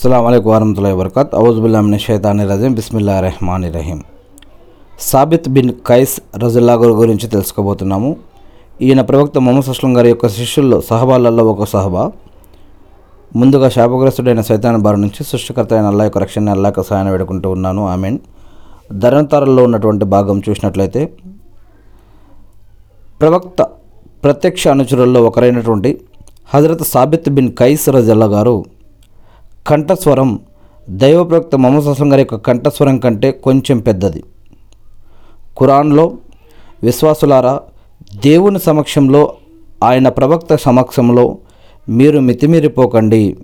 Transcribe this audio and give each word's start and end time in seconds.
అస్సలం 0.00 0.26
అయికు 0.26 0.50
వరహతుల్లా 0.50 0.94
వరకత్ 0.94 1.34
ఔజుబుల్లామిన 1.34 1.96
షైతాని 1.96 2.48
రజీం 2.48 2.74
బిస్మిల్లా 2.74 3.20
రెహమాన్ 3.20 3.74
రహీం 3.74 4.02
సాబిత్ 5.00 5.48
బిన్ 5.48 5.72
కైస్ 5.86 6.20
రజుల్లా 6.36 6.74
గారి 6.74 6.92
గురించి 6.92 7.28
తెలుసుకోబోతున్నాము. 7.28 8.16
ఈయన 8.82 9.00
ప్రవక్త 9.00 9.38
మొహమ్మద్ 9.38 9.68
అస్లం 9.68 9.96
గారి 9.96 10.08
యొక్క 10.08 10.28
శిష్యుల్లో 10.28 10.80
సహబాలలో 10.80 11.44
ఒక 11.44 11.64
సహబా. 11.64 12.12
ముందుగా 13.36 13.68
శాపగ్రస్తుడైన 13.68 14.40
సైతాన్ 14.40 14.76
బారి 14.76 15.00
నుంచి 15.00 15.24
సృష్టికర్త 15.24 15.74
అయిన 15.74 15.86
అల్లా 15.86 16.04
యొక్క 16.04 16.18
రక్షణ 16.18 16.50
అల్లాక 16.50 16.80
సహాయం 16.80 17.10
వేడుకుంటూ 17.10 17.50
ఉన్నాను. 17.50 17.88
ఆమెన్. 17.88 18.18
ధరణతారల్లో 18.92 19.64
ఉన్నటువంటి 19.64 20.04
భాగం 20.04 20.42
చూసినట్లయితే 20.48 21.12
ప్రవక్త 23.20 23.62
ప్రత్యక్ష 24.24 24.68
అనుచరుల్లో 24.68 25.22
ఒకరైనటువంటి 25.22 26.00
హజరత్ 26.54 26.82
సాబిత్ 26.82 27.28
బిన్ 27.28 27.52
కైస్ 27.52 27.88
రజల్లా 27.88 28.26
గారు 28.26 28.79
కంఠస్వరం 29.70 30.40
దైవప్రవక్త 30.90 31.56
మొహమ్మద్ 31.56 31.86
అస్లం 31.86 32.12
గారి 32.12 32.20
యొక్క 32.20 32.34
కంఠస్వరం 32.34 32.98
కంటే 32.98 33.30
కొంచెం 33.30 33.78
పెద్దది. 33.78 34.24
ఖురాన్లో 35.60 36.12
విశ్వాసులారా 36.82 37.60
దేవుని 38.24 38.60
సమక్షంలో 38.60 39.34
ఆయన 39.84 40.08
ప్రవక్త 40.08 40.56
సమక్షంలో 40.56 41.38
మీరు 41.88 42.20
మితిమీరిపోకండి. 42.20 43.36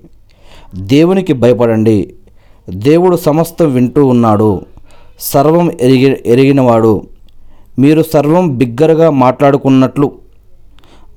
దేవునికి 0.74 1.32
భయపడండి. 1.32 2.14
దేవుడు 2.70 3.16
సమస్తం 3.16 3.74
వింటూ 3.74 4.06
ఉన్నాడు. 4.06 4.60
సర్వం 5.20 5.70
ఎరిగి 5.80 6.22
ఎరిగినవాడు. 6.26 7.02
మీరు 7.78 8.02
సర్వం 8.02 8.58
బిగ్గరగా 8.58 9.10
మాట్లాడుకున్నట్లు. 9.10 10.12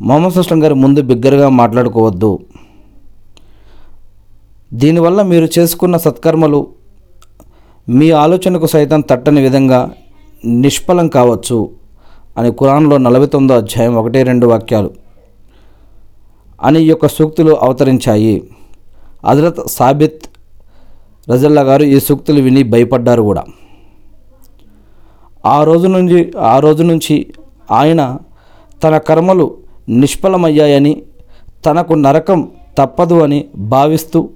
మొహమ్మద్ 0.02 0.34
సుస్లం 0.34 0.64
గారి 0.64 0.74
ముందు 0.74 1.02
బిగ్గరగా 1.02 1.50
మాట్లాడుకోవద్దు. 1.50 2.40
దీనివల్ల 4.74 5.22
మీరు 5.22 5.50
చేసుకున్న 5.60 5.98
సత్కర్మలు 5.98 6.68
మీ 7.90 8.12
ఆలోచనకు 8.12 8.66
సైతం 8.66 9.02
తట్టని 9.02 9.42
విధంగా 9.42 9.92
నిష్ఫలం 10.46 11.08
కావచ్చు 11.08 11.70
అని 12.38 12.52
కురాన్లో 12.52 12.98
నలభై 12.98 13.26
తొమ్మిదో 13.26 13.56
అధ్యాయం 13.56 13.96
ఒకటి 13.96 14.24
రెండు 14.24 14.48
వాక్యాలు 14.48 14.92
అని 16.64 16.80
యొక్క 16.80 17.08
సూక్తులు 17.08 17.54
అవతరించాయి. 17.56 18.44
హజరత్ 19.26 19.68
సాబిత్ 19.68 20.28
రజల్లా 21.32 21.62
గారు 21.62 21.84
ఈ 21.84 22.00
సూక్తులు 22.00 22.42
విని 22.42 22.64
భయపడ్డారు 22.64 23.22
కూడా. 23.22 23.44
ఆ 25.46 25.64
రోజు 25.64 25.88
నుంచి 25.88 26.34
ఆ 26.38 26.60
రోజు 26.60 26.84
నుంచి 26.84 27.34
ఆయన 27.72 28.18
తన 28.84 28.98
కర్మలు 28.98 29.58
నిష్ఫలమయ్యాయని 29.90 31.02
తనకు 31.66 31.94
నరకం 31.94 32.52
తప్పదు 32.78 33.16
అని 33.24 33.46
భావిస్తూ 33.58 34.30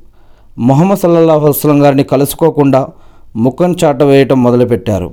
మొహమ్మద్ 0.57 0.99
సల్లల్లాహు 0.99 1.39
వసలం 1.39 1.85
గారిని 1.85 2.03
కలుసుకోకుండా 2.03 2.87
ముఖం 3.35 3.75
చాట 3.83 4.03
వేయటం 4.03 4.43
మొదలుపెట్టారు. 4.43 5.11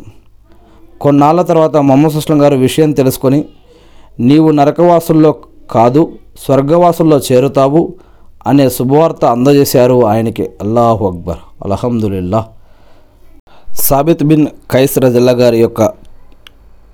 కొన్నాళ్ళ 1.01 1.43
తర్వాత 1.43 1.77
మొహమ్మద్ 1.77 2.17
అస్లం 2.17 2.43
గారు 2.43 2.55
విషయం 2.55 2.93
తెలుసుకొని 2.93 3.45
నీవు 4.21 4.51
నరకవాసుల్లో 4.51 5.37
కాదు 5.71 6.13
స్వర్గవాసుల్లో 6.45 7.21
చేరుతావు 7.33 7.95
అనే 8.47 8.71
శుభవార్త 8.71 9.25
అందజేశారు 9.25 10.07
ఆయనకి. 10.07 10.51
అల్లాహు 10.61 11.07
అక్బర్. 11.07 11.39
అల్హమ్దుల్లా 11.65 12.45
సాబిత్ 13.75 14.23
బిన్ 14.23 14.47
కైస్ 14.71 14.99
రజల్లా 14.99 15.33
గారి 15.33 15.61
యొక్క 15.61 15.93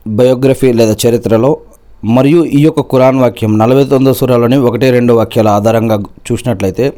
బయోగ్రఫీ 0.09 0.73
లేదా 0.73 0.97
చరిత్రలో 1.09 1.57
మరియు 2.05 2.45
ఈ 2.45 2.59
యొక్క 2.59 2.81
కురాన్ 2.81 3.21
వాక్యం 3.21 3.59
నలభై 3.59 3.85
తొమ్మిదో 3.85 4.15
సూరాలోని 4.15 4.57
ఒకటి 4.57 4.91
రెండు 4.91 5.13
వాక్యాల 5.13 5.49
ఆధారంగా 5.49 6.03
చూసినట్లయితే 6.33 6.93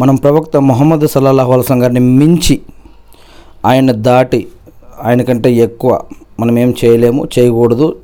మనం 0.00 0.16
ప్రవక్త 0.16 0.56
మొహమ్మద్ 0.56 1.06
సల్లాహు 1.06 1.52
అల్సం 1.52 1.82
గారిని 1.82 2.00
మించి 2.00 2.60
ఆయన 3.66 3.92
దాటి 3.92 4.46
ఆయన 5.02 5.22
కంటే 5.22 5.54
ఎక్కువ 5.54 6.00
మనం 6.40 6.58
ఏం 6.58 6.74
చేయలేము 6.84 7.28
చేయకూడదు. 7.38 7.96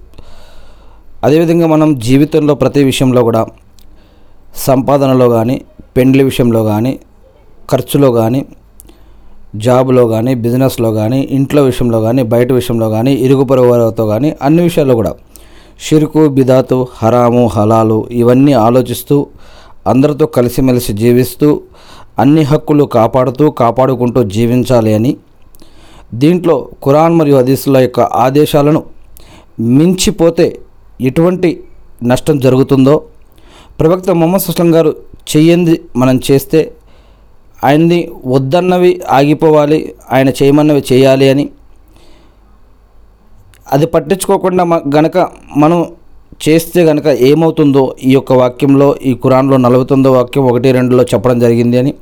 అదేవిధంగా 1.24 1.66
మనం 1.66 1.98
జీవితంలో 1.98 2.54
ప్రతి 2.54 2.84
విషయంలో 2.84 3.22
కూడా 3.22 3.46
సంపాదనలో 4.54 5.28
కానీ 5.28 5.64
పెండ్లి 5.96 6.24
విషయంలో 6.24 6.64
కానీ 6.64 7.00
ఖర్చులో 7.70 8.12
కానీ 8.12 8.46
జాబ్లో 9.56 10.08
కానీ 10.08 10.34
బిజినెస్లో 10.34 10.92
కానీ 10.92 11.28
ఇంట్లో 11.30 11.62
విషయంలో 11.62 12.00
కానీ 12.00 12.22
బయట 12.22 12.52
విషయంలో 12.52 12.90
కానీ 12.90 13.12
ఇరుగు 13.12 13.44
పొరుగు 13.44 14.06
కానీ 14.06 14.36
అన్ని 14.42 14.62
విషయాల్లో 14.62 14.94
కూడా 14.94 15.14
షిరుకు 15.78 16.28
బిదాతు 16.28 16.88
హరాము 16.94 17.46
హలాలు 17.46 18.08
ఇవన్నీ 18.10 18.52
ఆలోచిస్తూ 18.52 19.27
అందరితో 19.86 20.27
కలిసిమెలిసి 20.27 20.92
జీవిస్తూ 20.92 21.60
అన్ని 22.19 22.42
హక్కులు 22.42 22.85
కాపాడుతూ 22.85 23.51
కాపాడుకుంటూ 23.51 24.23
జీవించాలి 24.23 24.95
అని 24.95 25.13
దీంట్లో 26.14 26.69
ఖురాన్ 26.85 27.17
మరియు 27.19 27.36
హదీసుల 27.36 27.77
యొక్క 27.77 28.01
ఆదేశాలను 28.01 28.80
మించిపోతే 29.61 30.47
ఎటువంటి 31.01 31.51
నష్టం 32.05 32.39
జరుగుతుందో 32.39 32.95
ప్రవక్త 33.80 34.11
మొహమ్మద్ 34.11 34.42
సుస్లం 34.42 34.75
గారు 34.75 34.91
చెయ్యంది 35.30 35.75
మనం 35.97 36.20
చేస్తే 36.30 36.61
ఆయన్ని 37.64 38.11
వద్దన్నవి 38.27 39.01
ఆగిపోవాలి 39.11 39.79
ఆయన 40.13 40.29
చేయమన్నవి 40.29 40.83
చేయాలి 40.92 41.29
అని. 41.29 41.45
అది 43.73 43.86
పట్టించుకోకుండా 43.86 44.64
గనక 44.96 45.19
మనం 45.57 45.79
చేస్తే 46.42 46.86
కనుక 46.86 47.06
ఏమవుతుందో 47.06 47.95
ఈ 48.02 48.12
యొక్క 48.12 48.33
వాక్యంలో 48.33 48.96
ఈ 49.02 49.14
కురాన్లో 49.14 49.56
నలభై 49.56 49.84
తొమ్మిదో 49.84 50.12
వాక్యం 50.12 50.45
ఒకటి 50.45 50.72
రెండులో 50.72 51.02
చెప్పడం 51.02 51.39
జరిగింది 51.40 51.78
అని. 51.78 51.95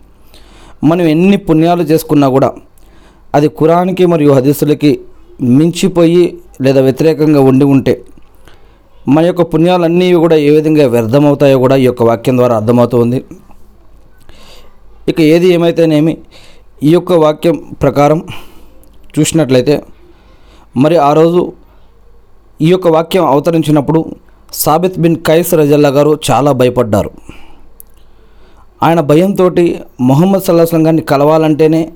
మనం 0.84 1.04
ఎన్ని 1.06 1.36
పుణ్యాలు 1.36 1.82
చేసుకున్నా 1.82 2.28
కూడా 2.28 2.52
అది 3.34 3.48
కురాన్కి 3.48 4.06
మరియు 4.06 4.32
హదీసులకి 4.32 5.00
మించిపోయి 5.40 6.38
లేదా 6.60 6.80
వ్యతిరేకంగా 6.80 7.40
ఉండి 7.40 7.64
ఉంటే 7.64 8.04
మన 9.08 9.24
యొక్క 9.24 9.42
పుణ్యాలన్నీ 9.42 10.14
కూడా 10.14 10.36
ఏ 10.36 10.50
విధంగా 10.50 10.86
వ్యర్థమవుతాయో 10.86 11.58
కూడా 11.58 11.76
ఈ 11.76 11.84
యొక్క 11.84 12.02
వాక్యం 12.02 12.36
ద్వారా 12.38 12.56
అర్థమవుతుంది. 12.56 13.24
ఇక 15.08 15.20
ఏది 15.20 15.48
ఏమైతేనేమి 15.48 16.16
ఈ 16.82 16.90
యొక్క 16.90 17.12
వాక్యం 17.12 17.56
ప్రకారం 17.82 18.22
చూసినట్లయితే 19.18 19.82
మరి 20.76 20.96
ఆ 20.96 21.12
రోజు 21.12 21.52
ఈ 22.62 22.68
యొక్క 22.70 22.88
వాక్యం 22.88 23.26
అవతరించినప్పుడు 23.26 24.04
సాబిత్ 24.52 24.98
బిన్ 24.98 25.16
కైస్ 25.16 25.54
రజల్లా 25.54 25.88
గారు 25.88 26.18
చాలా 26.30 26.52
భయపడ్డారు. 26.52 27.10
ఆయన 28.82 29.00
భయంతో 29.00 29.50
మొహమ్మద్ 30.00 30.42
సల్లాహం 30.42 30.86
గారిని 30.86 31.02
కలవాలంటేనే 31.02 31.92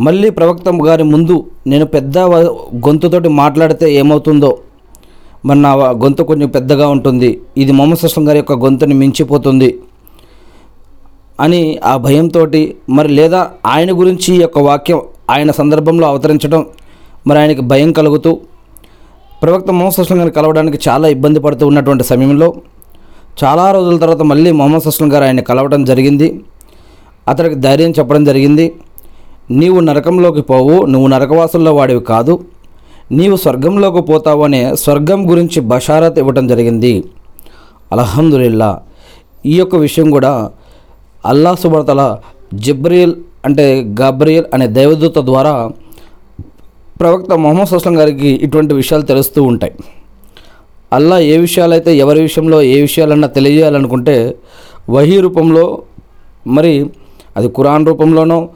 మళ్ళీ 0.00 0.30
ప్రవక్త 0.30 0.68
గారి 0.68 1.02
ముందు 1.02 1.44
నేను 1.66 1.86
పెద్ద 1.86 2.18
గొంతుతోటి 2.86 3.28
మాట్లాడితే 3.28 3.94
ఏమవుతుందో. 3.94 4.58
మరి 5.44 5.58
నా 5.58 5.72
గొంతు 5.74 6.22
కొంచెం 6.22 6.48
పెద్దగా 6.48 6.88
ఉంటుంది. 6.88 7.40
ఇది 7.56 7.72
మొహమ్మద్ 7.72 7.98
సల్లాహం 7.98 8.28
గారి 8.28 8.38
యొక్క 8.38 8.52
గొంతుని 8.52 8.94
మించిపోతుంది 8.94 9.78
అని 11.40 11.78
ఆ 11.84 11.96
భయంతో 11.96 12.46
మరి 12.88 13.08
లేదా 13.08 13.50
ఆయన 13.66 14.00
గురించి 14.00 14.34
ఈ 14.34 14.40
యొక్క 14.40 14.58
వాక్యం 14.58 15.00
ఆయన 15.30 15.50
సందర్భంలో 15.50 16.06
అవతరించడం 16.06 16.66
మరి 17.26 17.38
ఆయనకి 17.38 17.60
భయం 17.60 17.92
కలుగుతూ 17.92 18.40
ప్రవక్త 19.44 19.70
మొహమ్మద్ 19.70 20.00
అస్లం 20.00 20.18
గారిని 20.18 20.32
కలవడానికి 20.36 20.78
చాలా 20.88 21.08
ఇబ్బంది 21.08 21.40
పడుతూ 21.40 21.66
ఉన్నటువంటి 21.66 22.04
సమయంలో 22.04 22.54
చాలా 23.44 23.72
రోజుల 23.72 23.96
తర్వాత 23.98 24.22
మళ్ళీ 24.22 24.50
మొహమ్మద్ 24.52 24.86
అస్లం 24.86 25.12
గారు 25.12 25.24
ఆయన 25.24 25.40
కలవడం 25.40 25.84
జరిగింది. 25.84 26.28
అతనికి 27.28 27.54
ధైర్యం 27.54 27.90
చెప్పడం 27.90 28.24
జరిగింది. 28.24 28.66
నీవు 29.50 29.80
నరకంలోకి 29.80 30.42
పోవు 30.42 30.86
నువ్వు 30.86 31.08
నరకవాసుల్లో 31.08 31.74
వాడివి 31.74 32.00
కాదు. 32.00 32.34
నీవు 33.12 33.36
స్వర్గంలోకి 33.36 34.02
పోతావు 34.02 34.42
అనే 34.42 34.76
స్వర్గం 34.76 35.30
గురించి 35.30 35.60
బషారత్ 35.60 36.18
ఇవ్వటం 36.18 36.48
జరిగింది. 36.48 37.04
అలహందుల్లా 37.92 38.80
ఈ 39.46 39.56
యొక్క 39.58 39.76
విషయం 39.76 40.10
కూడా 40.10 40.50
అల్లా 41.26 41.54
సుబర్తల 41.54 42.16
జిబ్రియల్ 42.54 43.14
అంటే 43.44 43.66
గబ్రియల్ 44.02 44.46
అనే 44.54 44.66
దైవదూత 44.66 45.18
ద్వారా 45.18 45.54
ప్రవక్త 47.00 47.34
మొహమ్మద్ 47.34 47.68
సుస్లం 47.68 47.98
గారికి 47.98 48.28
ఇటువంటి 48.28 48.74
విషయాలు 48.74 49.02
తెలుస్తూ 49.02 49.42
ఉంటాయి. 49.42 49.72
అల్లా 50.92 51.18
ఏ 51.18 51.36
విషయాలైతే 51.36 51.96
ఎవరి 51.96 52.20
విషయంలో 52.20 52.62
ఏ 52.62 52.80
విషయాలన్నా 52.80 53.28
తెలియజేయాలనుకుంటే 53.28 54.34
వహీ 54.90 55.20
రూపంలో 55.20 55.82
మరి 56.46 56.90
అది 57.36 57.48
కురాన్ 57.48 57.86
రూపంలోనో 57.86 58.48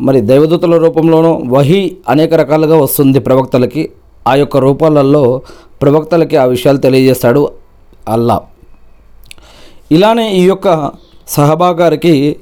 మరి 0.00 0.20
దైవదూతల 0.20 0.76
రూపంలోనో 0.76 1.42
వహీ 1.46 1.96
అనేక 2.08 2.34
రకాలుగా 2.34 2.76
వస్తుంది 2.76 3.18
ప్రవక్తలకి. 3.18 3.90
ఆ 4.28 4.34
యొక్క 4.34 4.56
రూపాలలో 4.56 5.42
ప్రవక్తలకి 5.82 6.36
ఆ 6.36 6.44
విషయాలు 6.44 6.78
తెలియజేస్తాడు 6.78 7.42
అల్లా. 8.08 8.40
ఇలానే 9.92 10.36
ఈ 10.36 10.44
యొక్క 10.44 10.90
సహబా 11.28 11.68
గారికి 11.68 12.36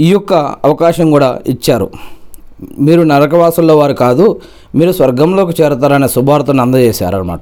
ఈ 0.00 0.10
యొక్క 0.10 0.34
అవకాశం 0.34 1.10
కూడా 1.10 1.40
ఇచ్చారు. 1.46 1.90
మీరు 2.78 3.02
నరకవాసుల్లో 3.02 3.76
వారు 3.76 3.92
కాదు 3.92 4.40
మీరు 4.74 4.92
స్వర్గంలోకి 4.92 5.62
చేరతారనే 5.62 6.08
శుభార్తను 6.08 6.62
అందజేశారనమాట 6.62 7.40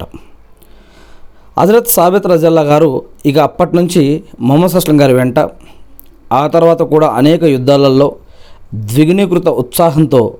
హజరత్ 1.58 1.88
సాబిత్ 1.88 2.26
రజల్లా 2.26 2.62
గారు 2.62 3.02
ఇక 3.26 3.38
అప్పటి 3.38 3.76
నుంచి 3.76 4.22
మొహమ్మద్ 4.40 4.76
అస్లం 4.76 5.00
గారి 5.00 5.14
వెంట 5.14 5.38
ఆ 6.32 6.46
తర్వాత 6.46 6.82
కూడా 6.82 7.06
అనేక 7.08 7.42
యుద్ధాలలో 7.44 8.14
ద్విగుణీకృత 8.74 9.48
ఉత్సాహంతో 9.48 10.34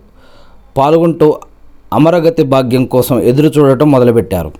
పాల్గొంటూ 0.79 1.35
అమరగతి 1.93 2.43
భాగ్యం 2.43 2.87
కోసం 2.87 3.21
ఎదురు 3.21 3.47
చూడటం 3.47 3.91
మొదలుపెట్టారు. 3.91 4.53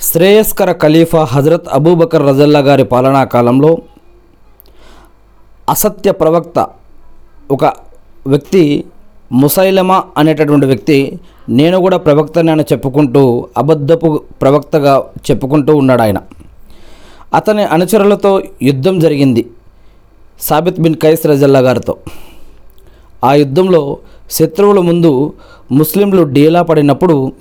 శ్రేయస్కర 0.00 0.72
ఖలీఫా 0.72 1.24
హజరత్ 1.24 1.68
అబూబకర్ 1.68 2.26
రజల్లా 2.26 2.58
గారి 2.58 2.84
పాలనా 2.84 3.24
కాలంలో 3.24 3.78
అసత్య 5.68 6.10
ప్రవక్త 6.10 6.66
ఒక 7.50 7.64
వ్యక్తి 8.26 8.84
ముసైలమా 9.32 10.02
అనేటటువంటి 10.16 10.66
వ్యక్తి 10.66 11.18
నేను 11.48 11.76
కూడా 11.78 11.96
ప్రవక్తని 11.96 12.50
అని 12.50 12.64
చెప్పుకుంటూ 12.72 13.22
అబద్ధపు 13.56 14.08
ప్రవక్తగా 14.42 14.94
చెప్పుకుంటూ 15.30 15.72
ఉన్నాడు 15.76 16.02
ఆయన. 16.02 16.18
అతని 17.34 17.64
అనుచరులతో 17.64 18.42
యుద్ధం 18.62 18.98
జరిగింది 18.98 19.42
సాబిత్ 20.40 20.80
బిన్ 20.80 20.94
కైస్ 20.94 21.26
రజల్లా 21.26 21.60
గారితో. 21.60 21.96
ఆ 23.24 23.34
యుద్ధంలో 23.34 23.98
శత్రువుల 24.30 24.80
ముందు 24.80 25.32
ముస్లింలు 25.72 26.22
డీలా 26.22 26.62
పడినప్పుడు 26.62 27.32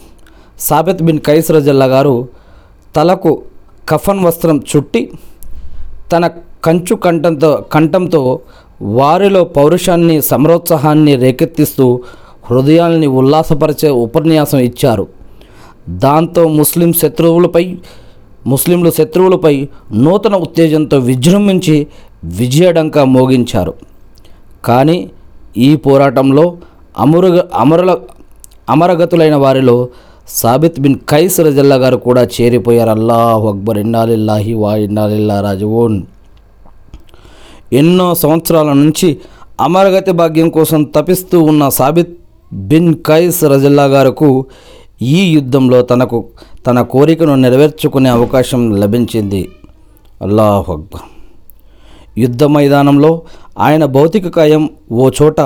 సాబిత్ 0.60 1.04
బిన్ 1.04 1.20
కైస్ 1.20 1.52
రజల్లా 1.52 1.86
గారు 1.86 2.28
తలకు 2.96 3.32
కఫన్ 3.90 4.26
వస్త్రం 4.26 4.58
చుట్టి 4.72 5.02
తన 6.12 6.28
కంచు 6.66 6.96
కంఠంతో 6.96 7.66
కంఠంతో 7.74 8.40
వారిలో 8.82 9.44
పౌరుషాన్ని 9.44 10.22
సమరోత్సాహాన్ని 10.22 11.16
రేకెత్తిస్తూ 11.16 12.02
హృదయాల్ని 12.52 13.08
ఉల్లాసపరిచే 13.08 13.90
ఉపన్యాసం 13.90 14.58
ఇచ్చారు. 14.58 15.08
దాంతో 15.90 16.48
ముస్లిం 16.48 16.94
శత్రువులపై 16.94 17.78
ముస్లింలు 18.48 18.92
శత్రువులపై 18.92 19.68
నూతన 19.94 20.36
ఉత్తేజంతో 20.36 20.98
విజృంభించి 20.98 21.88
విజయడంక 22.24 22.98
మోగించారు. 22.98 23.74
కానీ 24.66 25.10
ఈ 25.58 25.76
పోరాటంలో 25.76 26.58
అమరుగ 26.98 27.42
అమరుల 27.56 27.98
అమరగతులైన 28.70 29.36
వారిలో 29.36 29.88
సాబిత్ 30.28 30.80
బిన్ 30.80 30.96
కైస్ 31.10 31.40
రజల్లా 31.40 31.76
గారు 31.76 31.98
కూడా 31.98 32.28
చేరిపోయారు. 32.42 32.90
అల్లాహ్ 32.90 33.46
అక్బర్. 33.46 33.78
ఇన్నాలిల్లాహి 33.78 34.54
వా 34.54 34.76
ఇన్నాలిల్లా 34.76 35.42
రాజువోన్. 35.42 36.02
ఎన్నో 37.74 38.16
సంవత్సరాల 38.16 38.74
నుంచి 38.74 39.18
అమరగతి 39.62 40.12
భాగ్యం 40.12 40.50
కోసం 40.50 40.84
తపిస్తూ 40.84 41.38
ఉన్న 41.44 41.70
సాబిత్ 41.70 42.14
బిన్ 42.54 42.96
కైస్ 42.96 43.44
రజల్లా 43.44 43.86
గారుకు 43.86 44.46
ఈ 45.02 45.22
యుద్ధంలో 45.32 45.82
తనకు 45.82 46.26
తన 46.68 46.82
కోరికను 46.82 47.36
నెరవేర్చుకునే 47.36 48.10
అవకాశం 48.10 48.62
లభించింది. 48.76 49.50
అల్లాహ్ 50.22 50.70
అక్బర్. 50.70 51.08
యుద్ధ 52.18 52.44
మైదానంలో 52.44 53.22
ఆయన 53.60 53.86
భౌతిక 53.86 54.28
కాయం 54.28 54.70
ఓ 54.92 55.10
చోట 55.22 55.42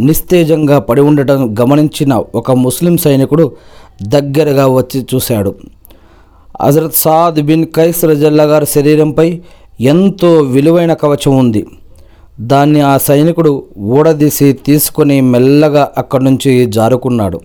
నిస్తేజంగా 0.00 0.78
పడి 0.78 1.00
ఉండటం 1.00 1.56
గమనించిన 1.60 2.22
ఒక 2.34 2.52
ముస్లిం 2.52 2.96
సైనికుడు 2.96 3.52
దగ్గరగా 4.02 4.66
వచ్చి 4.66 5.06
చూశాడు. 5.14 5.54
హజరత్ 6.62 6.94
సాద్ 6.94 7.40
బిన్ 7.40 7.66
కైస్ 7.66 8.04
రజల్లా 8.04 8.44
గారి 8.44 8.66
శరీరంపై 8.66 9.40
ఎంతో 9.80 10.38
విలువైన 10.38 10.94
కవచం 10.94 11.36
ఉంది. 11.36 11.66
దాన్ని 12.40 12.80
ఆ 12.80 12.96
సైనికుడు 12.98 13.64
ఊడదీసి 13.78 14.52
తీసుకొని 14.52 15.20
మెల్లగా 15.20 15.88
అక్కడి 15.98 16.24
నుంచి 16.24 16.66
జారుకున్నాడు. 16.66 17.40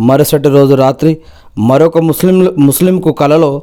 మరుసటి 0.00 0.48
రోజు 0.48 0.74
రాత్రి 0.74 1.18
మరొక 1.58 1.98
ముస్లిం 1.98 2.54
ముస్లింకు 2.58 3.12
కలలో 3.12 3.62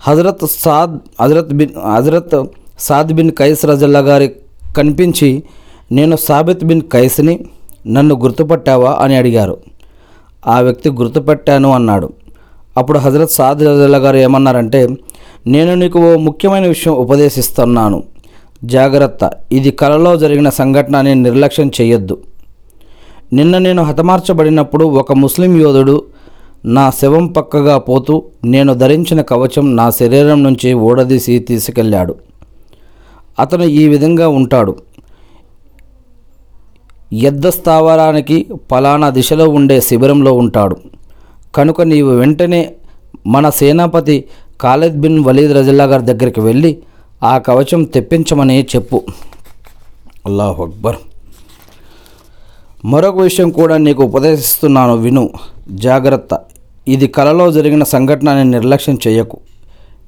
హజరత్ 0.00 0.46
సాద్ 0.60 0.98
హజరత్ 1.22 1.48
బిన్ 1.48 1.94
హజరత్ 1.94 2.46
సాద్ 2.78 3.12
బిన్ 3.12 3.30
కైస్ 3.30 3.64
రజల్లా 3.64 3.98
గారి 3.98 4.32
కనిపించి 4.76 5.42
నేను 5.92 6.16
సాబిత్ 6.16 6.64
బిన్ 6.64 6.82
కైస్ని 6.82 7.44
నన్ను 7.86 8.14
గుర్తుపట్టావా? 8.14 8.98
అని 9.00 9.16
అడిగారు. 9.16 9.56
ఆ 10.46 10.60
వ్యక్తి 10.60 10.90
గుర్తుపట్టాను 10.90 11.70
అన్నాడు. 11.70 12.12
అప్పుడు 12.76 12.98
హజరత్ 12.98 13.30
సాద్ 13.30 13.58
రజల్లా 13.58 13.98
గారు 13.98 14.16
ఏమన్నారంటే 14.16 14.88
నేను 15.48 15.74
నీకు 15.74 15.98
ఓ 15.98 16.16
ముఖ్యమైన 16.16 16.66
విషయం 16.66 16.94
ఉపదేశిస్తున్నాను. 16.94 18.02
జాగ్రత్త. 18.64 19.30
ఇది 19.52 19.70
కలలో 19.70 20.16
జరిగిన 20.16 20.48
సంఘటన 20.48 20.96
అని 20.96 21.14
నిర్లక్ష్యం 21.14 21.70
చేయొద్దు. 21.80 22.18
నిన్న 23.32 23.58
నేను 23.58 23.82
హతమార్చబడినప్పుడు 23.82 24.84
ఒక 24.84 25.12
ముస్లిం 25.12 25.60
యోధుడు 25.60 26.04
నా 26.64 26.90
శవం 26.90 27.26
పక్కగా 27.26 27.78
పోతూ 27.78 28.22
నేను 28.44 28.74
ధరించిన 28.74 29.20
కవచం 29.20 29.76
నా 29.76 29.90
శరీరం 29.90 30.42
నుంచి 30.42 30.72
ఓడదీసి 30.72 31.38
తీసుకెళ్ళాడు. 31.38 32.14
అతను 33.40 33.62
ఈ 33.62 33.88
విధంగా 33.88 34.28
ఉంటాడు. 34.28 34.76
ఎద్ద 37.12 37.48
స్థావరానికి 37.48 38.46
పలానా 38.72 39.10
దిశలో 39.10 39.48
ఉండే 39.48 39.80
శిబిరంలో 39.80 40.32
ఉంటాడు. 40.32 40.76
కనుక 41.54 41.82
నీవు 41.82 42.10
వెంటనే 42.10 42.72
మన 43.26 43.50
సేనాపతి 43.50 44.24
ఖాలిద్ 44.60 45.00
బిన్ 45.00 45.24
వలీద్ 45.24 45.52
రజిల్లా 45.52 45.84
గారి 45.84 46.02
దగ్గరికి 46.02 46.40
వెళ్ళి 46.40 46.78
ఆ 47.22 47.38
కవచం 47.38 47.84
తెప్పించమని 47.84 48.66
చెప్పు. 48.76 49.02
అల్లాహ్ 50.26 50.60
అక్బర్. 50.60 50.96
మరొక 52.84 53.20
విషయం 53.20 53.50
కూడా 53.50 53.76
నీకు 53.76 54.02
ఉపదేశిస్తున్నాను 54.02 54.96
విను. 54.96 55.30
జాగ్రత్త. 55.70 56.40
ఇది 56.88 57.06
కలలో 57.06 57.52
జరిగిన 57.52 57.84
సంఘటనని 57.84 58.50
నిర్లక్ష్యం 58.50 58.98
చేయకు. 59.08 59.38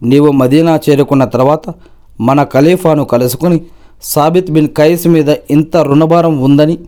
నీవు 0.03 0.31
మదీనా 0.31 0.81
చేరుకున్న 0.91 1.25
తర్వాత 1.25 1.75
మన 2.21 2.45
ఖలీఫాను 2.45 3.05
కలుసుకుని 3.05 3.61
సాబిత్ 4.03 4.51
బిన్ 4.51 4.69
కైస్ 4.69 5.07
మీద 5.07 5.35
ఇంత 5.51 5.77
రుణభారం 5.77 6.39
ఉందని 6.39 6.79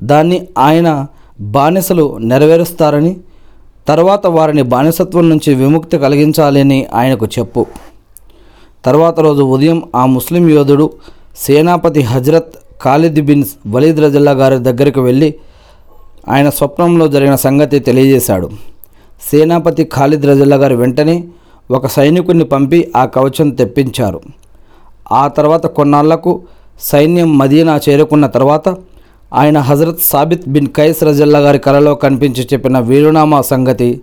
దాన్ని 0.00 0.46
ఆయన 0.58 1.06
బానిసలు 1.40 2.16
నెరవేరుస్తారని 2.18 3.16
తర్వాత 3.88 4.26
వారిని 4.26 4.62
బానిసత్వం 4.62 5.28
నుంచి 5.28 5.54
విముక్తి 5.54 5.98
కలిగించాలని 5.98 6.86
ఆయనకు 6.94 7.26
చెప్పు. 7.26 7.66
తర్వాత 8.84 9.20
రోజు 9.20 9.42
ఉదయం 9.42 9.82
ఆ 9.96 10.06
ముస్లిం 10.06 10.48
యోధుడు 10.48 10.90
సేనాపతి 11.36 12.00
హజరత్ 12.00 12.54
ఖాలిద్ 12.82 13.20
బిన్ 13.20 13.44
వలీద్ 13.66 14.00
రజల్లా 14.00 14.32
గారి 14.32 14.58
దగ్గరికి 14.58 15.00
వెళ్ళి 15.00 15.34
ఆయన 16.28 16.50
స్వప్నంలో 16.50 17.08
జరిగిన 17.08 17.34
సంగతి 17.34 17.78
తెలియజేశాడు. 17.78 18.50
సేనాపతి 19.30 19.84
ఖాలిద్ 19.84 20.26
రజల్లా 20.26 20.56
గారు 20.56 20.74
వెంటనే 20.74 21.24
ఒక 21.70 21.86
సైనికుడిని 21.86 22.44
పంపి 22.44 22.92
ఆ 22.96 23.04
కవచం 23.04 23.50
తెప్పించారు. 23.50 24.20
ఆ 25.12 25.28
తర్వాత 25.28 25.66
కొన్నాళ్ళకు 25.66 26.42
సైన్యం 26.80 27.38
మదీనా 27.38 27.80
చేరుకున్న 27.88 28.26
తర్వాత 28.26 28.68
ఆయన 29.34 29.58
హజరత్ 29.58 30.00
సాబిత్ 30.00 30.48
బిన్ 30.48 30.68
కైస్ 30.68 31.04
రజల్లా 31.04 31.38
గారి 31.38 31.58
కలలో 31.58 31.94
కనిపించి 31.94 32.48
చెప్పిన 32.52 32.78
వీరునామా 32.78 33.40
సంగతి 33.42 34.00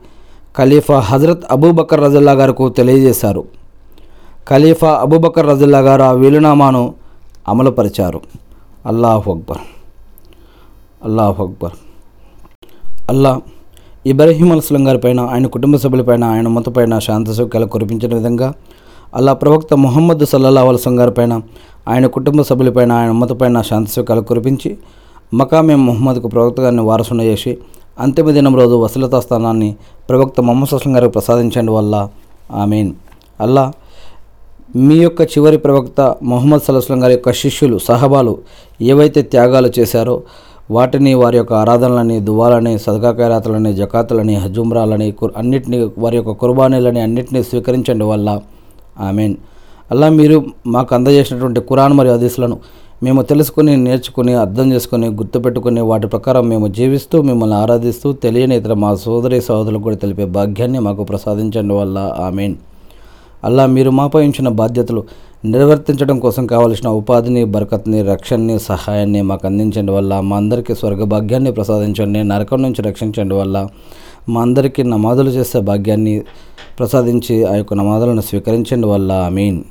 ఖలీఫా 0.57 0.99
హజరత్ 0.99 1.43
అబూబకర్ 1.51 2.01
రజల్లా 2.01 2.31
గారికి 2.31 2.69
తెలియజేశారు. 2.69 3.43
ఖలీఫా 4.49 4.91
అబూబకర్ 4.93 5.47
రజల్లా 5.47 5.79
గారు 5.79 6.03
ఆ 6.03 6.11
వీలునామాను 6.11 6.93
అమలుపరిచారు. 7.47 8.21
అల్లాహ్ 8.85 9.29
అక్బర్. 9.29 9.63
అల్లాహ్ 11.05 11.41
అక్బర్. 11.41 11.75
అల్లా 13.09 13.41
ఇబ్రహీం 14.05 14.51
అల్స్లం 14.51 14.87
గారిపైన 14.87 15.19
ఆయన 15.19 15.47
కుటుంబ 15.47 15.75
సభ్యులపైన 15.77 16.23
ఆయన 16.23 16.47
మతపైన 16.47 16.99
శాంత 16.99 17.31
సౌఖ్యాలు 17.31 17.65
కురిపించిన 17.65 18.15
విధంగా 18.15 18.53
అల్లా 19.15 19.33
ప్రవక్త 19.33 19.73
ముహమ్మద్ 19.73 20.25
సల్లల్లా 20.25 20.61
అల్స్లం 20.61 20.99
గారిపైన 20.99 21.33
ఆయన 21.87 22.07
కుటుంబ 22.07 22.41
సభ్యులపైన 22.41 22.91
ఆయన 22.91 23.11
మతపైన 23.11 23.61
శాంతి 23.61 23.91
సౌఖ్యాలు 23.91 24.21
కురిపించి 24.21 24.77
మకామే 25.33 25.75
మొహమ్మద్కు 25.75 26.27
ప్రవక్త 26.27 26.61
గారిని 26.61 26.81
వారసున 26.81 27.21
చేసి 27.21 27.57
అంతిమ 27.99 28.31
దినం 28.31 28.55
రోజు 28.55 28.75
వసలతా 28.75 29.19
స్థానాన్ని 29.19 29.75
ప్రవక్త 30.09 30.41
మొహమ్మద్ 30.41 30.69
సుస్లం 30.69 30.95
గారికి 30.95 31.11
ప్రసాదించండి 31.11 31.71
వల్ల. 31.71 32.09
ఆమెన్. 32.51 32.93
అల్లా 33.41 33.73
మీ 34.75 34.95
యొక్క 34.95 35.21
చివరి 35.21 35.57
ప్రవక్త 35.57 36.15
మొహమ్మద్ 36.23 36.61
సల్లాహం 36.61 37.03
గారి 37.03 37.13
యొక్క 37.13 37.31
శిష్యులు 37.31 37.77
సహబాలు 37.77 38.37
ఏవైతే 38.81 39.21
త్యాగాలు 39.21 39.71
చేశారో 39.79 40.21
వాటిని 40.71 41.13
వారి 41.13 41.37
యొక్క 41.37 41.53
ఆరాధనలని 41.53 42.19
దువాలని 42.19 42.79
సదకాకారాతలని 42.79 43.73
జకాతులని 43.73 44.35
హజుమ్రాలని 44.35 45.11
కు- 45.11 45.89
వారి 45.97 46.15
యొక్క 46.15 46.31
కుర్బానీలని 46.31 47.01
అన్నిటినీ 47.01 47.43
స్వీకరించండి 47.43 48.05
వల్ల. 48.05 48.39
ఆమెన్. 48.99 49.35
అలా 49.91 50.09
మీరు 50.09 50.45
మాకు 50.67 50.95
అందజేసినటువంటి 50.95 51.61
కురాన్ 51.61 51.93
మరియు 51.93 52.13
హదీసులను 52.13 52.59
మేము 53.03 53.21
తెలుసుకుని 53.21 53.77
నేర్చుకుని 53.77 54.33
అర్థం 54.33 54.73
చేసుకుని 54.73 55.07
గుర్తుపెట్టుకుని 55.07 55.81
వాటి 55.81 56.07
ప్రకారం 56.07 56.49
మేము 56.49 56.67
జీవిస్తూ 56.67 57.21
మిమ్మల్ని 57.21 57.55
ఆరాధిస్తూ 57.55 58.13
తెలియని 58.13 58.57
ఇతర 58.57 58.73
మా 58.73 58.95
సోదరి 58.95 59.41
సహోదరులకు 59.41 59.81
కూడా 59.81 59.95
తెలిపే 59.95 60.25
భాగ్యాన్ని 60.25 60.79
మాకు 60.79 61.03
ప్రసాదించండి 61.03 61.73
వల్ల. 61.73 62.15
ఆమెన్. 62.19 62.55
అలా 63.43 63.65
మీరు 63.65 63.89
మాపై 63.89 64.23
ఉంచిన 64.23 64.47
బాధ్యతలు 64.47 65.03
నిర్వర్తించడం 65.45 66.19
కోసం 66.19 66.47
కావలసిన 66.47 66.89
ఉపాధిని 66.89 67.43
బరకత్ని 67.43 68.01
రక్షణని 68.01 68.59
సహాయాన్ని 68.59 69.21
మాకు 69.21 69.47
అందించండి 69.47 69.91
వల్ల. 69.91 70.19
మా 70.19 70.37
అందరికీ 70.37 70.75
స్వర్గ 70.75 71.03
భాగ్యాన్ని 71.03 71.51
ప్రసాదించండి 71.51 72.23
నరకం 72.23 72.61
నుంచి 72.61 72.81
రక్షించండి 72.81 73.35
వల్ల. 73.35 73.67
మా 74.29 74.41
అందరికీ 74.41 74.83
నమాజులు 74.83 75.29
చేసే 75.29 75.59
భాగ్యాన్ని 75.59 76.21
ప్రసాదించి 76.79 77.45
ఆ 77.45 77.55
యొక్క 77.55 77.73
నమాజులను 77.73 78.21
స్వీకరించండి 78.21 78.87
వల్ల. 78.87 79.29
మీన్ 79.31 79.63